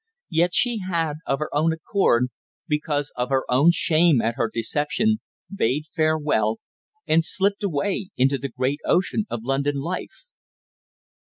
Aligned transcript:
Yet 0.31 0.55
she 0.55 0.79
had, 0.79 1.17
of 1.27 1.37
her 1.37 1.53
own 1.55 1.71
accord, 1.71 2.29
because 2.67 3.11
of 3.15 3.29
her 3.29 3.43
own 3.51 3.69
shame 3.69 4.19
at 4.19 4.33
her 4.35 4.49
deception, 4.51 5.17
bade 5.55 5.83
farewell, 5.93 6.57
and 7.05 7.23
slipped 7.23 7.61
away 7.61 8.09
into 8.17 8.39
the 8.39 8.49
great 8.49 8.79
ocean 8.83 9.25
of 9.29 9.43
London 9.43 9.75
life. 9.75 10.25